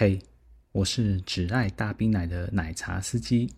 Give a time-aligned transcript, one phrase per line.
[0.00, 0.16] 嘿，
[0.70, 3.50] 我是只爱大冰奶的奶茶司机。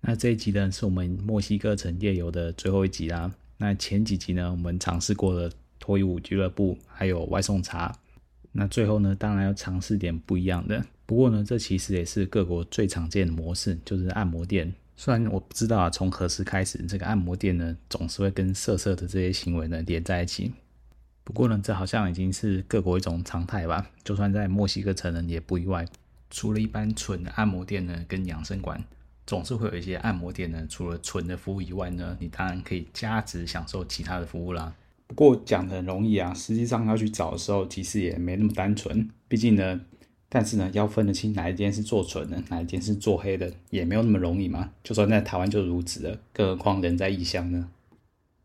[0.00, 3.30] 那这一集呢，是我们墨西哥城夜游的最后一集啦。
[3.58, 7.94] 那前几集呢，我们尝试过了脱衣舞俱乐部，还有外送茶。
[8.52, 10.82] 那最后呢，当然要尝试点不一样的。
[11.04, 14.72] 不过呢，这其实也是各国最常见的模式，就是按摩店。
[14.96, 20.50] 虽然我不知道啊，从何时开始，这个按摩店呢，总是会跟色色的这些行为呢连在一起。
[21.26, 23.90] 不过呢，这好像已经是各国一种常态吧。
[24.04, 25.84] 就算在墨西哥城呢，也不意外。
[26.30, 28.80] 除了一般纯的按摩店呢，跟养生馆，
[29.26, 30.64] 总是会有一些按摩店呢。
[30.70, 34.72] 除了纯的服务以外呢，你当然可以加值享受其他的服务啦。
[35.08, 39.10] 不过讲的很容易啊，实际上要去找的时候，其实也没那么单纯。
[39.26, 39.80] 毕竟呢，
[40.28, 44.70] 但是呢，要分得清哪一间是做纯的，哪一间是做黑的，也没有那么容易嘛。
[44.84, 47.68] 就算在台湾就如此了，更何况人在异乡呢？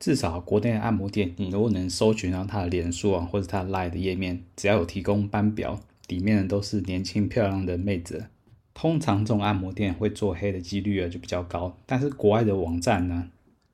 [0.01, 8.25] 至少国内的按摩店，你如果能搜寻到他的脸书啊，或者他的 LINE 的页面，只要有提供班表，里面都是年轻漂亮的妹子。
[8.73, 13.29] 通常这种按摩店会做黑的几率啊就比较高，但是国外的网站呢，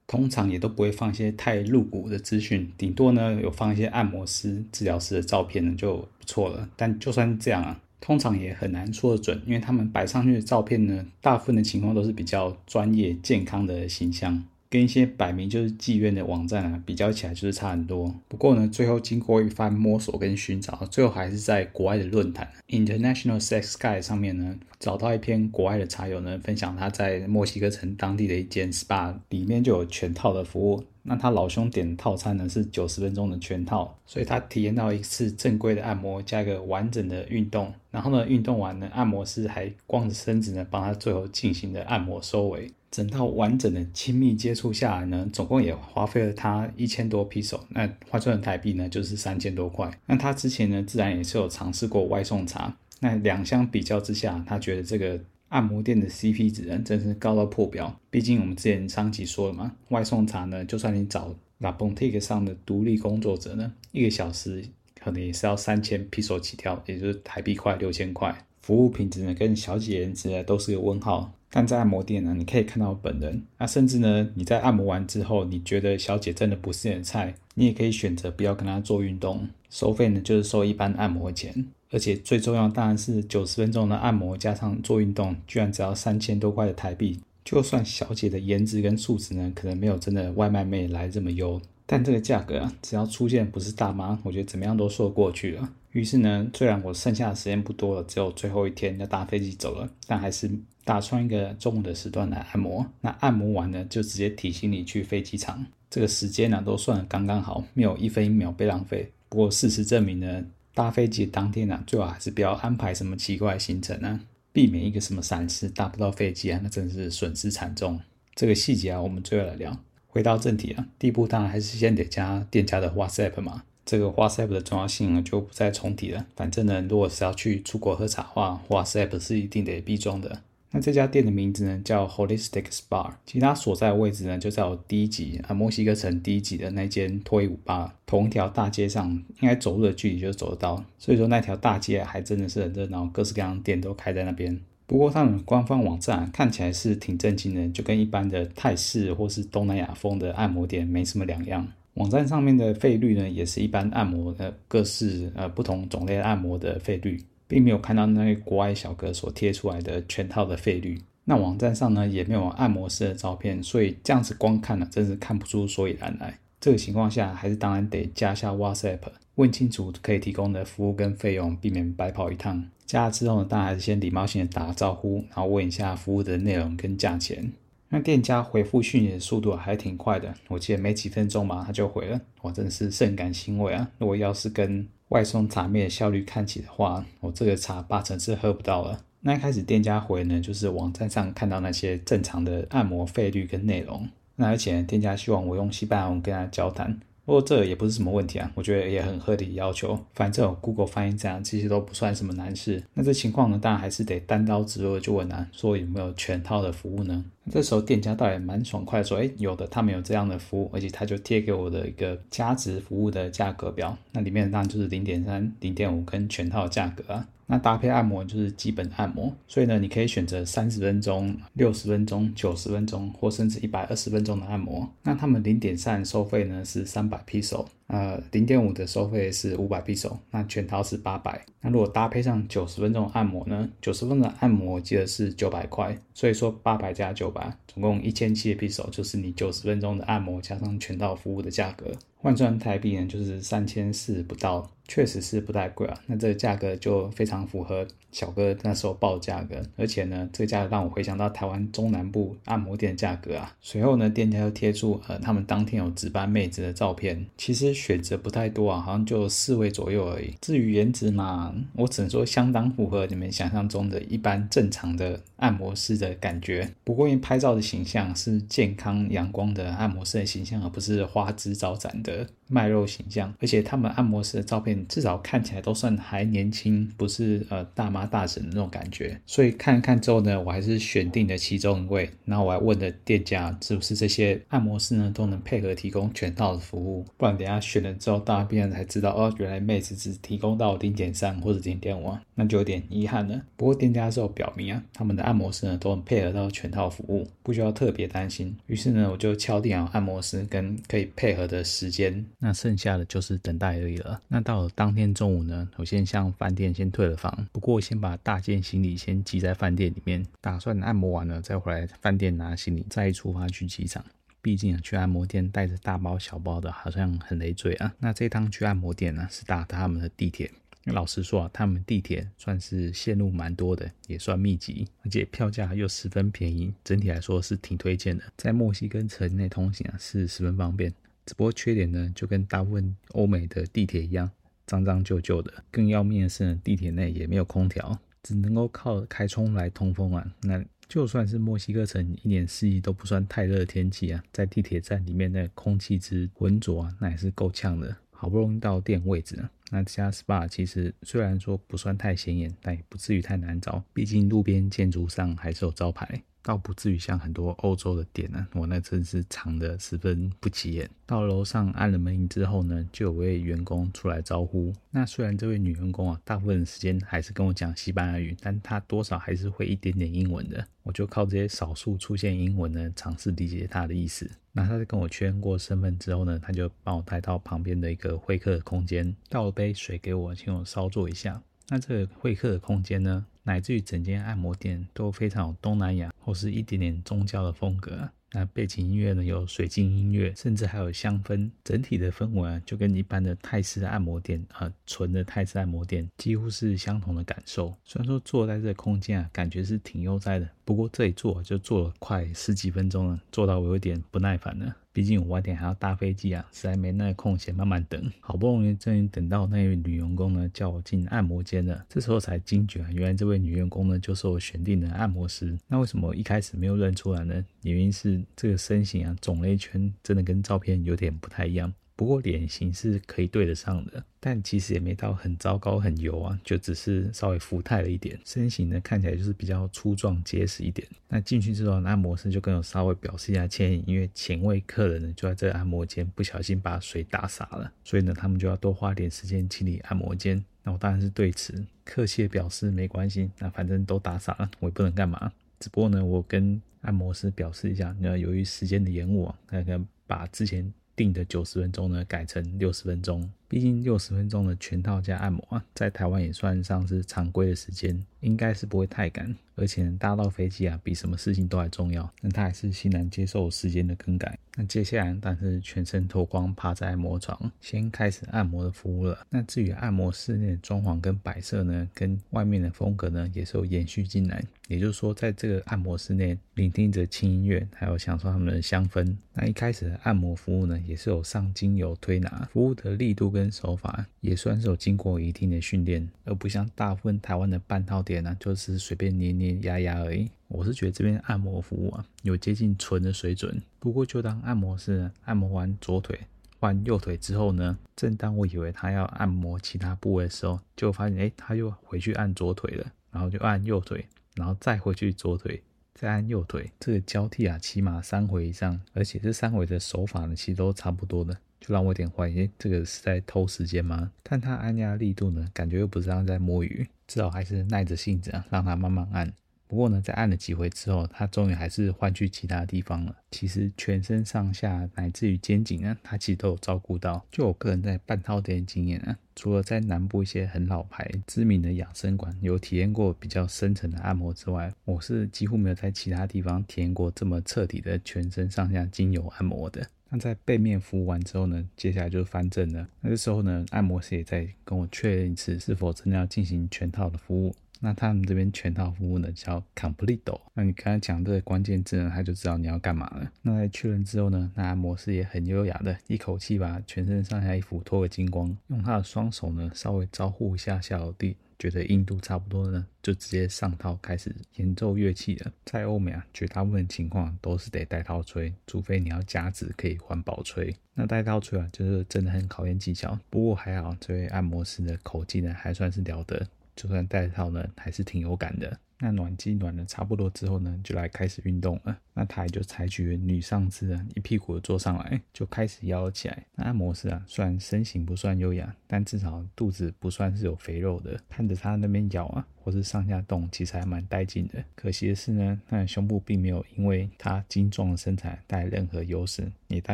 [0.05, 6.67] 通常也都不会放一些太露骨的资讯，顶多呢有放一些按摩师、治疗师的照片呢就不错了。
[6.75, 14.43] 但就算是这样啊，通常也很难说得准，因为他们摆上去的照片呢，大部分的情况都是比较专业、健康的形象。
[14.69, 18.13] 跟一些摆明就是妓院的网站啊比较起来，就是差很多。
[18.27, 30.83] 不过呢，最后经过一番摸索跟寻找，最后还是在国外的论坛 International Sex Guide 上面呢，找到一篇国外的茶友呢分享他在墨西哥城当地的一间 SPA 里面就有全套的服务。
[31.09, 37.73] 那他老兄点的套餐呢是九十分钟的全套，所以他体验到一次正规的按摩加一个完整的运动。
[37.89, 42.69] 然后呢，运动完呢，按摩师还光着身子呢帮他最后进行的按摩收尾。
[42.89, 49.91] 整套完整的亲密接触下来呢，总共也花费了他一千多披索，那换算成台币呢就是三千多块。
[50.05, 57.99] 那他之前呢，自然也是有尝试过外送茶，那两相比较之下，他觉得这个按摩店的 CP 值呢，真是高到破表。
[58.09, 64.63] 毕竟我们之前上集说了嘛，外送茶呢，就算你找 La Boutique 上的独立工作者呢，一个小时
[64.99, 68.35] 可能也是要三千披索起跳，也就是台币快六千块。
[68.61, 71.33] 服务品质呢，跟小姐颜值呢，都是个问号。
[71.49, 73.43] 但在按摩店呢，你可以看到本人。
[73.57, 79.47] 那甚至呢，你在按摩完之后，你觉得小姐真的不是你的菜，你也可以选择不要跟她做运动。
[79.69, 81.65] 收费呢，就是收一般按摩钱。
[81.89, 87.19] 而且最重要当然是九十分钟的按摩加上做运动，居然只要三千多块的台币。
[87.45, 95.69] 就算小姐的颜值跟素质呢，可能没有真的外卖妹来这么优，但这个价格啊，只要出现不是大妈，我觉得怎么样都说得过去了。
[95.97, 100.47] 于是呢，虽然我剩下的时间不多了，只有最后一天要搭飞机走了，但还是
[100.83, 102.85] 打算一个中午的时段来按摩。
[103.01, 105.65] 那按摩完呢，就直接提醒你去飞机场。
[105.89, 109.11] 这个时间呢，都算刚刚好，没有一分一秒被浪费。
[109.27, 114.19] 不过事实证明呢，搭飞机当天呢，最好还是不要安排什么奇怪的行程啊，
[114.53, 117.99] 避免一个什么闪失搭不到飞机啊，那真是损失惨重。
[118.35, 119.75] 这个细节啊，我们最后来聊。
[120.05, 123.63] 回到正题啊，第一步当然还是先得加店家的 WhatsApp 嘛。
[123.87, 126.25] 这个 WhatsApp 的重要性呢，就不再重提了。
[126.35, 130.41] 反正呢，如果是要去出国喝茶的话，WhatsApp 是一定得必装的。
[130.71, 139.09] 那这家店的名字呢，叫 Holistic Spa，其实它所在的位置呢，就在我第一集啊，墨西哥城第一集的那间脱衣舞吧，同一条大街上，
[139.39, 140.83] 应该走路的距离就走得到。
[140.99, 144.59] 所以说那条大街还真的是很热闹，各式各样的店都开在那边。
[144.85, 151.65] 不过他们官方网站看起来是挺正经的，就跟一般的泰式或是东南亚风的按摩店没什么两样。
[151.97, 161.01] 网站上面的费率呢，也是一般按摩的各式呃不同种类按摩的费率，并没有看到那位国外小哥所贴出来的全套的费率。
[161.25, 166.37] 那网站上呢，也没有按摩师的照片，所以这样子光看呢，真是看不出所以然来。
[166.61, 168.99] 这个情况下，还是当然得加下 WhatsApp，
[169.33, 172.63] 问清楚可以提供的服务跟费用，避免白跑一趟。
[172.85, 177.51] 加了之后呢，当然还是先礼貌性的打个招呼，然后问一下服务的内容跟价钱。
[177.89, 183.89] 那店家回复讯息的速度还挺快的，我记得没几分钟嘛，他就回了，我真的是甚感欣慰啊！
[183.97, 188.99] 如果要是跟外送茶妹的效率看齐的话，我这个茶八成是喝不到了。
[189.21, 196.99] 那一开始店家回呢，就是网站上看到那些正常的按摩费率跟内容，那而且店家希望我用西班牙文跟他交谈。
[197.25, 199.97] 不过这也不是什么问题啊，我觉得也很合理要求。
[200.13, 202.83] 反正有 Google 翻译这样，这些都不算什么难事。
[202.93, 207.25] 那这情况呢，当然还是得单刀直入的就问啊，说有没有全套的服务呢？
[207.49, 217.27] 这时候店家倒也蛮爽快说，哎，有的，他们有这样的服务，而且他就贴给我的一个加值服务的价格表，那里面当然就是零点三、零点五跟全套价格啊。
[217.49, 224.89] 那搭配按摩就是基本按摩，所以呢，你可以选择三十分钟、六十分钟、九十分钟，或甚至一百二十分钟的按摩。
[225.03, 231.45] 那他们零点三收费呢是三百披索，呃，零点五的收费是五百 p 手那全套是八百。
[231.61, 233.69] 那如果搭配上九十分钟按摩呢？
[233.81, 241.91] 九十分钟的按摩我记得是九百块，所以说八百加九百，总共一千七的 p 手就是你九十分钟的按摩加上全套服务的价格。
[242.19, 245.97] 换算台币呢，就是三千四不到，确实是不太贵啊。
[246.07, 253.55] 那这个价格就非常符合小哥那时候报价格，而且呢，这个价格让我回想到台湾中南部按摩店的价格啊。
[253.61, 260.33] 随后呢，店家又贴出呃他们当天有值班妹子的照片，其实选择不太多啊，好像就四位左右而已。
[260.41, 266.73] 至于颜值嘛，我只能说相当符合你们想象中的一般正常的按摩师的感觉。
[266.83, 272.06] 不过因为拍照的形象是健康阳光的按摩师的形象，而不是花枝招展的。
[272.07, 279.19] the 卖肉形象，而且他们按摩师的照片至少看起来都算还年轻，不是呃大妈大婶的那种感觉。
[279.25, 282.09] 所以看看之后呢，我还是选定了其中一位。
[282.25, 287.05] 然后我还问了店家，是不是这些按摩师呢都能配合提供全套的服务？
[287.17, 293.41] 不然等下选了之后，大家必然才知道哦，原来妹子只提供到零点三或者零点五，那就有点遗憾了。
[293.55, 298.55] 不过店家是有表明啊，他们的按摩师呢都能配合到全套服务，不需要特别担心。
[298.67, 302.25] 于是呢，我就敲定好按摩师跟可以配合的时间。
[302.39, 304.21] 那剩下的就是等待而已了。
[304.27, 314.05] 那到了当天中午呢，我先向饭店先退了房，不过先把大件行李先寄在饭店里面，打算按摩完了再回来饭店拿行李，再出发去机场。
[314.39, 317.93] 毕竟去按摩店带着大包小包的，好像很累赘啊。
[317.99, 320.49] 那这趟去按摩店呢，是搭他们的地铁。
[320.85, 328.23] 老实说啊，他们地铁算是线路蛮多的，也算密集，而且票价又十分便宜，整体来说是挺推荐的。
[328.37, 330.93] 在墨西哥城内通行啊，是十分方便。
[331.27, 334.31] 只不过缺点呢，就跟大部分欧美的地铁一样，
[334.65, 335.53] 脏脏旧旧的。
[335.69, 340.25] 更要命的是呢，地铁内也没有空调，只能够靠开窗来通风啊。
[340.41, 347.93] 那就算是墨西哥城一年四季都不算太热的天气啊，在地铁站里面的空气之浑浊啊，那也是够呛的。
[348.09, 356.23] 好不容易到店位置啊，那这家 SPA 其实虽然说不算太显眼，但也不至于太难找，毕竟路边建筑上还是有招牌。
[356.41, 360.89] 倒不至于像很多欧洲的店呢，我那真是藏得十分不起眼。
[361.05, 364.73] 到楼上按了门铃之后呢，就有位员工出来招呼。
[364.91, 370.65] 那虽然这位女员工啊，大部分时间还是跟我讲西班牙语，但她多少还是会一点点英文的。
[370.83, 374.29] 我就靠这些少数出现英文呢，尝试理解她的意思。
[374.53, 381.41] 那她在跟我确认过身份之后呢，她就帮我带到旁边的一个会客的空间，倒了杯水给我，请我稍坐一下。
[381.69, 388.09] 那这个会客的空间呢，乃至于整间按摩店都非常有东南亚或是一点点宗教的风格。
[388.33, 397.73] 那背景音乐呢，有水晶音乐，甚至还有香氛，整体的氛围啊，就跟一般的泰式按摩店啊，纯的泰式按摩店几乎是相同的感受。
[397.85, 404.75] 虽然说坐在这空间啊，感觉是挺悠哉的，不过这一坐就坐了快十几分钟了，坐到我有点不耐烦了。
[404.91, 408.11] 毕竟我晚点还要搭飞机啊，实在没那空闲慢慢等。
[408.19, 411.85] 好不容易终于等到那位女员工呢，叫我进按摩间了。
[411.87, 415.57] 这时候才惊觉，原来这位女员工呢，就是我选定的按摩师。
[415.69, 417.45] 那为什么一开始没有认出来呢？
[417.61, 421.73] 原因是这个身形啊，肿了一圈，真的跟照片有点不太一样。
[421.97, 428.17] 不过脸型是可以对得上的，但其实也没到很糟糕、很油啊，就只是稍微浮态了一点。
[428.23, 430.87] 身形呢，看起来就是比较粗壮结实一点。
[431.09, 440.45] 那进去之后，按摩师就跟我稍微表示一下歉意，因为前位客人呢就在这个按摩间不小心把水打洒了，所以呢他们就要多花点时间清理按摩间。
[440.61, 445.31] 那我当然是对此客气的表示没关系，那反正都打洒了，我也不能干嘛。
[445.59, 450.71] 只不过呢，我跟按摩师表示一下，那由于时间的延误啊，看看把之前。
[450.97, 453.31] 定的九十分钟呢，改成六十分钟。
[453.47, 459.35] 毕竟六十分钟的全套加按摩啊，在台湾也算上是常规的时间，应该是不会太赶。
[459.59, 462.07] 而且搭到飞机啊，比什么事情都还重要。
[462.21, 464.37] 那他还是欣然接受时间的更改。
[464.55, 469.17] 那接下来，但是全身脱光，趴在按摩床，先开始按摩的服务了。
[469.31, 474.43] 那至于按摩室内的装潢跟摆设呢，跟外面的风格呢，也是有延续进来。
[474.67, 479.15] 也就是说，在这个按摩室内，聆听着轻音乐，还有享受他们的香氛。
[479.33, 490.29] 那一开始的按摩服务呢，也是有上精油推拿，服务的力度跟手法也算是有经过一定的训练，而不像大部分台湾的半套店呢，就是随便捏捏压压而已。
[490.47, 493.61] 我是觉得这边按摩服务啊，有接近纯的水准。
[493.79, 496.19] 不过就当按摩师按摩完左腿
[496.59, 504.03] 换右腿之后呢，正当我以为他要按摩其他部位的时候，就发现哎，他又回去按左腿了，然后就按右腿，
[504.35, 505.61] 然后再回去左腿，
[505.93, 511.37] 再按右腿，这个交替啊，起码三回以上，而且这三回的手法呢，其实都差不多的。
[511.59, 514.11] 就让我有点怀疑，这个是在偷时间吗？
[514.23, 519.33] 但他按压力度呢，感觉又不是像在摸鱼，至少还是耐着性子啊，让他慢慢按。
[519.69, 523.13] 不过呢，在按了几回之后，他终于还是换去其他地方了。
[523.31, 527.25] 其实全身上下乃至于肩颈呢，他其实都有照顾到。
[527.29, 539.85] 就我个人在半套店经验啊，除了在南部一些很老牌知名的养生馆有体验过比较深层的按摩之外，我是几乎没有在其他地方体验过这么彻底的全身上下精油按摩的。
[540.09, 542.87] 那在背面服务完之后呢，接下来就是翻正了。
[543.01, 547.55] 那这时候呢，按摩师也在跟我确认一次是否真的要进行全套的服务。
[547.79, 550.41] 那他们这边全套服务呢叫 Completo。
[550.55, 553.31] 那你刚才讲这个关键字呢，他就知道你要干嘛了。
[553.43, 565.51] 那在确认之后呢，那按摩师也很优雅的一口气把全身上下衣服脱个精光，用他的双手呢稍微招呼一下下楼梯，觉得硬度差不多呢，就直接上套开始演奏乐器了。
[565.65, 570.75] 在欧美啊，绝大部分情况都是得带套吹，除非你要夹子可以环保吹。
[570.93, 573.17] 那带套吹啊，就是真的很考验技巧。
[573.29, 576.47] 不过还好，这位按摩师的口技呢还算是了得。
[576.75, 578.79] 就算带套呢，还是挺有感的。
[578.99, 581.97] 那暖机暖的差不多之后呢，就来开始运动了。
[582.13, 586.45] 那他也就采取女上司啊，一屁股坐上来，就开始摇起来。
[586.55, 591.19] 那按摩师啊，虽然身形不算优雅，但至少肚子不算是有肥肉的。
[591.29, 594.63] 看着他那边摇啊，或是上下动，其实还蛮带劲的。
[594.73, 599.93] 可惜的是呢，那胸部并没有因为他精壮的身材带来任何优势，你大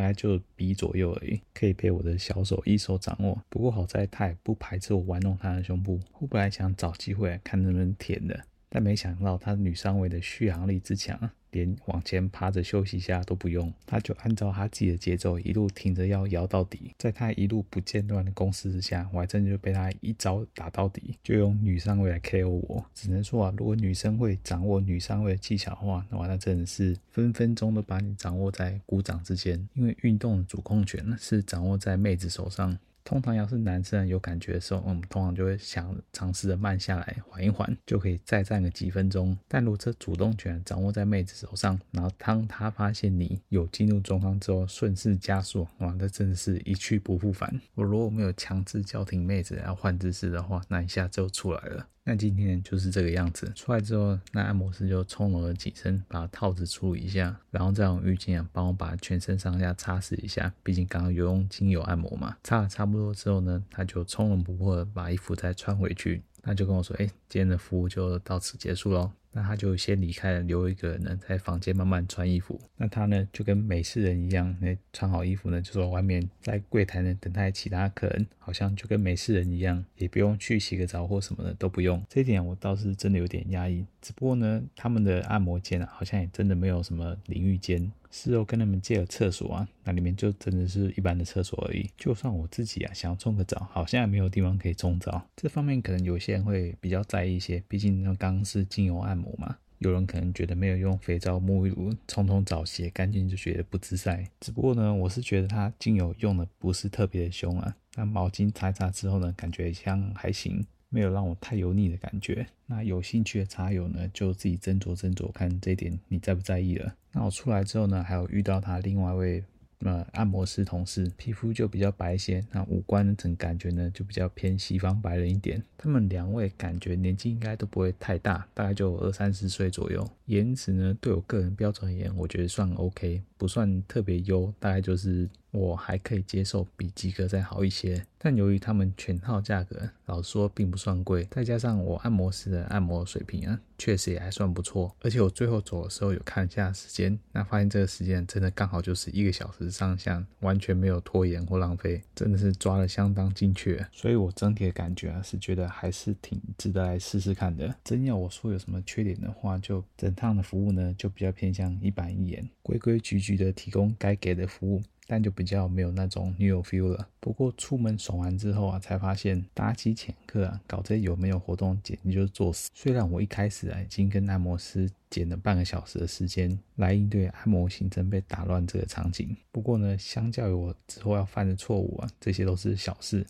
[0.00, 3.38] 概就比左右而已，可以被我的小手一手掌握。
[3.50, 6.00] 不过好在他也不排斥我玩弄他的胸部。
[6.20, 8.40] 我本来想找机会看能不能舔的。
[8.74, 16.92] 但没想到他女上位的续航力之强，连往前趴着休息一下都不用，他就按照他自己的节奏一路挺着腰摇到底。
[16.98, 22.84] 在他一路不间断的攻势之下，我还真就被他一招打到底，就用女上位来 KO 我。
[22.92, 29.68] 只能说啊，如果女生会掌握女上位的技巧的话，那那真的是分分钟都把你掌握在股掌之间。
[29.74, 32.76] 因为运动的主控权是掌握在妹子手上。
[33.04, 39.36] 通常要是男生有感觉的时候，我们通常就会想尝试着慢下来，缓一缓，就可以再站个几分钟。
[39.46, 47.60] 但如果这主动权掌握在妹子手上，然后当她发现你有进入状况之后，顺势加速，哇，这真的是一去不复返。
[47.74, 51.86] 我如果没有强制叫停妹子要换姿势的话，那一下就出来了。
[52.06, 62.36] 那今天就是这个样子，出来之后，那按摩师就冲了我几声，把套子处理一下，然后再用浴巾啊帮我把全身上下擦拭一下，毕竟刚刚有用精油按摩嘛。
[62.44, 72.58] 擦了差不多之后呢，他就从容不迫的把衣服再穿回去，他就跟我说：“哎，今天的服务就到此结束喽。”那他就先离开了，留一个人呢在房间慢慢穿衣服。
[72.76, 82.00] 那他呢就跟美式人一样，那穿好衣服呢就说外面在柜台呢等待其他客人，好像就跟美式人一样，也不用去洗个澡或什么的都不用。
[82.08, 83.84] 这一点我倒是真的有点压抑。
[84.00, 87.90] 只不过呢，他们的按摩间啊好像也真的没有什么淋浴间。
[88.16, 91.90] 事后跟他们借了厕所啊，那里面就真的是一般的厕所而已。
[91.98, 95.26] 就算我自己啊想要冲个澡，好像也没有地方可以冲澡。
[95.34, 99.56] 这方面可能有些人会比较在意一些，毕竟那刚刚是精油按摩嘛。
[99.78, 104.24] 有人可能觉得没有用肥皂、沐浴露冲冲澡洗干净就觉得不自在。
[104.40, 107.74] 只不过呢，我是觉得它精油用的不是特别的凶啊。
[107.96, 110.64] 那毛巾擦一擦之后呢，感觉像还行。
[110.94, 112.46] 没有让我太油腻的感觉。
[112.66, 116.94] 那有兴趣的茶友呢，就自己斟酌斟酌看这一点你在不在意了。
[117.10, 119.44] 那我出来之后呢，还有遇到他另外一位
[119.80, 125.60] 呃按摩师同事，皮肤就比较白一些，那五官整感觉呢就比较偏西方白人一点。
[125.76, 130.08] 他们两位感觉年纪应该都不会太大，大概就二三十岁左右。
[130.26, 135.28] 颜值呢，对我个人标准而言，我觉得算 OK，不算特别优，大概就是。
[135.54, 138.04] 我还可以接受，比及格再好一些。
[138.18, 144.96] 但由于他们全套价格，老实说并不算贵，再加上我按摩师的按摩水平啊，确实也还算不错。
[145.00, 153.86] 而且我最后走的时候有看一下时间，那发现这个时间真的刚好就是一个小时上下，完全没有拖延或浪费，真的是抓得相当精确。
[153.92, 157.76] 所以我整体的感觉啊，是觉得还是挺值得来试试看的。
[157.84, 164.82] 真要我说有什么缺点的话，就整趟的服务呢，就比较偏向一板一眼，规规矩矩的提供该给的服务。
[165.06, 167.08] 但就比较没有那种女友 feel 了。
[167.20, 172.70] 不过出门爽完之后啊，才发现搭机前客啊，搞这些有没有活动简直就是作死。
[172.74, 183.26] 虽然我一开始啊已经跟按摩师减了半个小时的时间来应对按摩行程被打乱这个场景，不过呢，相较于我之后要犯的错误啊，这些都是小事。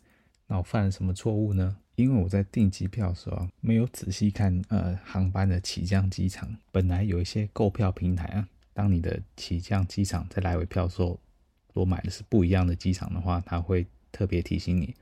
[0.46, 1.76] 那我犯了什么错误呢？
[1.96, 6.56] 因为我在订机票的时候啊，没有仔细看呃航班的起降机场。
[6.70, 11.18] 本来有一些购票平台啊，当你的起降机场在来回票的时候。
[11.74, 14.94] 如果买的是不一样的机场的话，他会特别提醒你。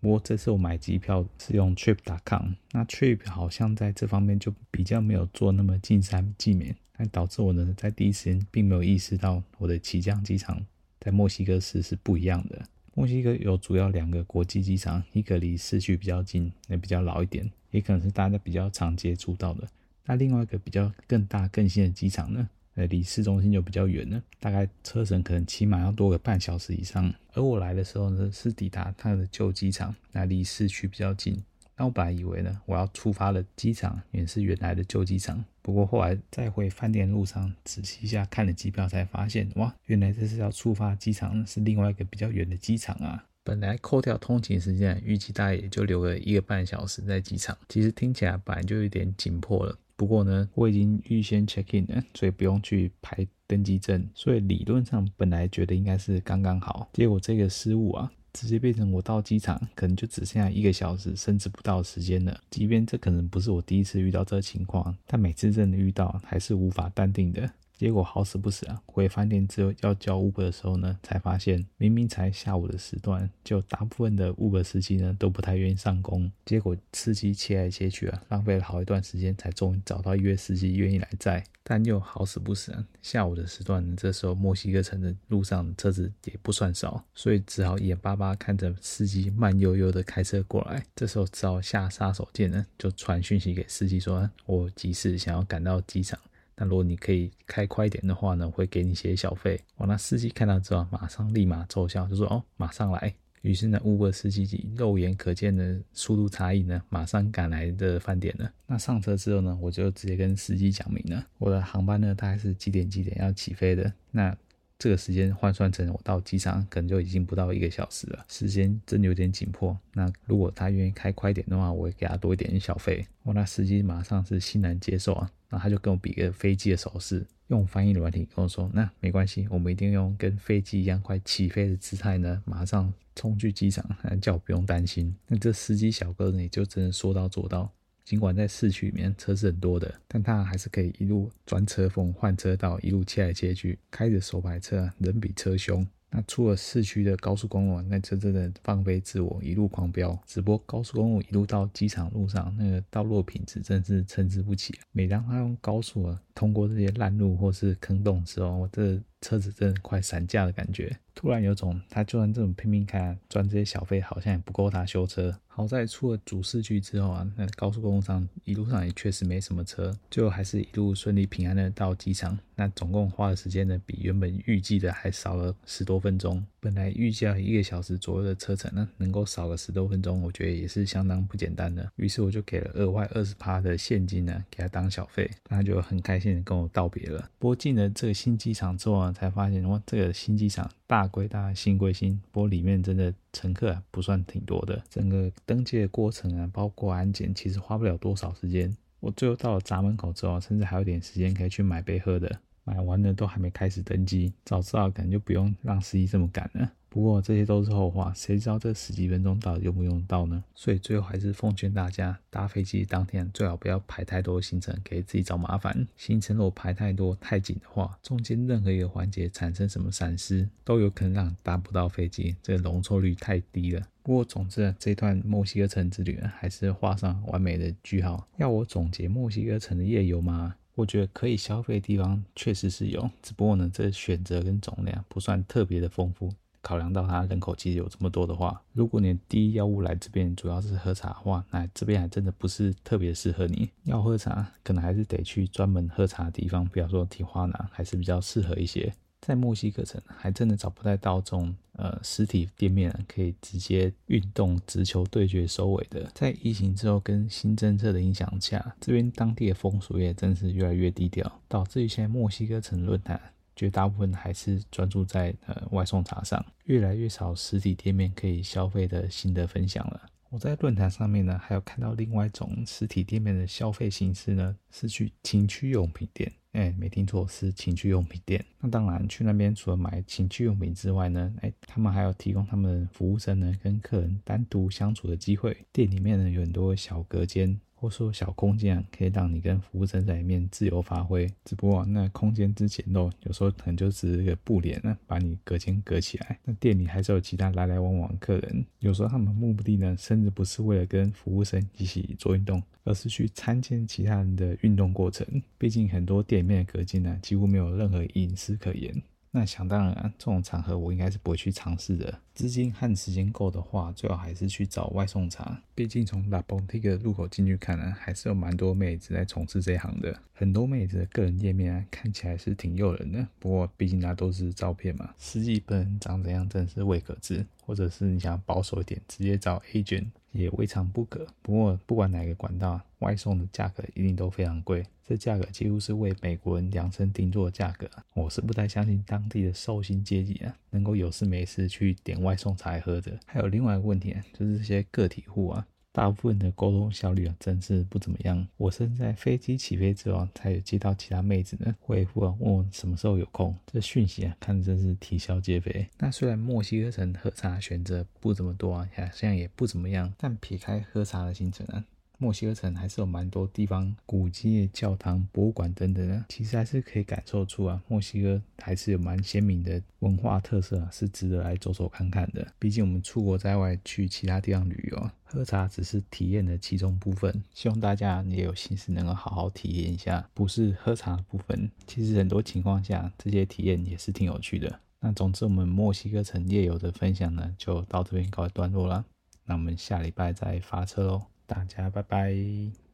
[0.00, 10.60] 不过这次我买机票是用 Trip.com，那 Trip 好像在这方面就比较没有做那么尽善尽美，但导致我呢在第一时间并没有意识到我的起降机场
[11.00, 12.62] 在墨西哥市是不一样的。
[12.94, 19.68] 墨西哥有主要两个国际机场，一个离市区比较近，也比较老一点，也可能是大家比较常接触到的。
[20.04, 27.12] 那另外一个比较更大更新的机场呢，呃，离市中心就比较远了，大概车程可能起码要多个半小时以上。
[27.32, 31.42] 而我来的时候呢，是抵达它的旧机场，那离市区比较近。
[31.78, 35.44] 那我本来以为呢，我要出发的机场也是原来的旧机场。
[35.60, 43.24] 不过后来在回饭店路上仔细一下看了机票，才发现哇，原来这是要出发机场是另外一个比较远的机场啊。
[43.42, 47.56] 本来扣掉通勤时间，预计大概也就留个一个半小时在机场。
[47.68, 49.78] 其实听起来本来就有点紧迫了。
[49.96, 56.88] 不过呢，我已经预先 check in 了，所以不用去排登机证，所以理论上本来觉得应该是刚刚好。
[56.92, 58.10] 结果这个失误啊。
[58.32, 62.38] 直接变成我到机场可能就只剩下一个小时，甚至不到时间了。
[62.50, 67.50] 即便这可能不是我第一次遇到这情况，但每次真的遇到还是无法淡定的。
[67.76, 68.82] 结果好死不死啊！
[68.86, 76.30] 回饭店之后要叫 Uber 的时候呢，才发现明明才下午的时段，就大部分的 Uber 司机呢都不太愿意上工。
[76.44, 81.44] 结果司机切来切去啊，浪费了好一段时间，才终于找到一位司机愿意来载。
[81.68, 90.82] 但又好死不死啊，下午的时段呢，这时候墨西哥城的路上车子也不算少，所以只好眼巴巴看着司机慢悠悠的开车过来。
[90.94, 96.18] 这时候只好下杀手锏呢，就传讯息给司机说：“我急事想要赶到机场。”
[96.56, 99.60] 那如果你可以开快一点的话呢，会给你一些小费。
[99.76, 108.50] 哇，那司机看到之后，马上立马奏效，就说：“哦，马上来。”于是呢，Uber 司机以肉眼可见的速度差异呢，马上赶来的饭店了。
[108.66, 113.92] 那上车之后呢，我就直接跟司机讲明了，我的航班呢大概是几点几点要起飞的。
[114.10, 114.36] 那
[114.78, 119.76] 这个时间换算成我到机场，可能就已经不到一个小时了，时间真有点紧迫。
[119.94, 123.06] 那如果他愿意开快点的话，我会给他多一点小费。
[123.24, 133.84] 哇，那司机马上是欣然接受啊，然后他就跟我比个飞机的手势，用翻译软体跟我说：“那没关系，我们一定用跟飞机一样快起飞的姿态呢，马上冲去机场，
[134.20, 137.72] 叫我不用担心。”那这司机小哥呢，也就真的说到做到。
[138.06, 145.84] 尽管在市区里面车是很多的，但他还是可以一路转车缝、换车道，一路切来切去，开着手排车，人比车凶。
[146.08, 150.16] 那出了市区的高速公路，那车真的放飞自我，一路狂飙。
[150.24, 154.72] 只不过高速公路一路到机场路上，那个道路品质真是参差不齐。
[154.92, 160.96] 每当他用高速啊通过这些烂路或是坑洞的时候，我这车子真的快散架的感觉。
[161.14, 165.34] 突然有种他就算这种拼命开，赚这些小费好像也不够他修车。
[165.46, 172.38] 好在出了主市区之后啊，那高速公路上一路上也确实没什么车，最后还是一路顺利平安的到机场。
[172.54, 176.44] 那总共花的时间呢，比原本预计的还少了十多分钟。
[176.60, 181.90] 本来预计要一个小时左右的车程呢，能够少个十多分钟，我觉得也是相当不简单的。
[181.96, 185.30] 于是我就给了额外二十趴的现金呢，给他当小费。
[185.44, 187.30] 他就很开心跟我道别了。
[187.38, 194.82] 不过进了这个新机场之后，才发现哇，这个新机场大归大，新归新，不过里面真的乘客不算挺多的。
[194.88, 198.74] 整个登机的过程啊，包括安检，其实花不了多少时间。
[199.00, 202.40] 我最后到了闸门口之后，甚至还有点时间可以去买杯喝的。
[202.64, 206.72] 买完了都还没开始登机，早知道可能就不用让司机这么赶了。
[206.96, 210.42] 不过这些都是后话，谁知道这十几分钟到底用不用到呢？
[210.54, 215.86] 所以最后还是奉劝大家，搭飞机当天最好不要排太多行程，给自己找麻烦。
[215.98, 223.86] 行程如果排太多太紧的话，中间任何一个环节产生什么闪失，都有可能让搭不到飞机，这个容错率太低了。
[224.02, 228.26] 不过总之，这段墨西哥城之旅还是画上完美的句号。
[228.38, 230.54] 要我总结墨西哥城的夜游吗？
[230.74, 236.32] 我觉得可以消费的地方确实是有，只不过呢，这选择跟总量不算特别的丰富。
[236.66, 243.70] 考量到它人口其实有这么多的话，如果你第一要务来这边主要是喝茶的话，那这边还真的不是特别适合你。
[243.84, 248.92] 要喝茶，可能还是得去专门喝茶的地方，比方说提花拿，还是比较适合一些。
[249.20, 256.10] 在墨西哥城，还真的找不太到这种呃实体店面可以直接运动直球对决收尾的。
[256.14, 263.20] 在疫情之后跟新政策的影响下，这边当地的风俗也真是越来越低调，导致于现在墨西哥城论坛。
[263.56, 270.02] 绝大部分还是专注在呃外送茶上，越来越少实体店面可以消费的心得分享了。
[270.28, 276.30] 我在论坛上面呢，还有看到另外一种实体店面的消费形式呢，是去情趣用品店。
[276.52, 278.44] 哎，没听错，是情趣用品店。
[278.60, 285.56] 那当然，去那边除了买情趣用品之外呢，哎，他们还有提供他们服务生呢跟客人单独相处的机会。
[285.72, 287.58] 店里面呢有很多小隔间。
[287.86, 296.36] 或说小空间可以让你跟服务生在里面自由发挥，只不过那空间之简陋，有时候可能就只是一个布帘呢，把你隔间隔起来。
[296.44, 305.24] 那店里还是有其他来来往往客人，有时候他们目的呢，甚至不是为了跟服务生一起做运动，而是去参见其他人的运动过程。
[305.56, 309.00] 毕竟很多店里面的隔间呢，几乎没有任何隐私可言。
[309.36, 312.22] 那想当然，这种场合我应该是不会去尝试的。
[312.32, 315.60] 资金和时间够的话，最好还是去找外送茶。
[315.74, 320.18] 毕竟从 La Boutique 入口进去看呢、啊，还是有蛮多妹子在从事这一行的。
[320.32, 323.28] 很多妹子的个人页面啊，看起来是挺诱人的。
[323.38, 327.44] 不过毕竟那都是照片嘛，实际本人长怎样，真的是未可知。
[327.60, 331.26] 或者是你想保守一点，直接找 agent 也未尝不可。
[331.42, 334.84] 不过不管哪个管道，外送的价格一定都非常贵。
[335.04, 337.88] 这价格几乎是为美国人量身定做的价格。
[338.14, 343.18] 我是不太相信当地的寿星阶级啊，能够有事没事去点外送茶来喝的。
[343.24, 345.66] 还有另外一个问题啊，就是这些个体户啊。
[345.96, 348.46] 大部分的沟通效率啊，真是不怎么样。
[348.58, 353.56] 我是在飞机起飞之后才有接到其他妹子呢回复啊，问我什么时候有空。
[353.64, 355.88] 这讯息啊，看着真是啼笑皆非。
[355.96, 361.82] 那虽然墨西哥城喝茶选择不怎么多啊，好像也不怎么样，但撇开喝茶的行程啊。
[362.18, 372.46] 墨西哥城还是有蛮多地方，古迹、教堂、博物馆等等的，其实还是可以感受出啊，墨西哥还是有蛮鲜明的文化特色啊，是值得来走走看看的。
[372.58, 377.42] 毕竟我们出国在外，去其他地方旅游，喝茶只是体验的其中部分。
[377.52, 381.70] 希望大家也有心思能够好好体验一下，不是喝茶的部分。
[381.86, 384.80] 其实很多情况下，这些体验也是挺有趣的。
[385.00, 389.04] 那总之，我们墨西哥城夜游的分享呢，就到这边告一段落了。
[389.44, 391.26] 那我们下礼拜再发车喽。
[391.46, 392.85] 大家拜拜。